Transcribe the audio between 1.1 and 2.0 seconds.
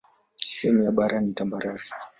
ni tambarare.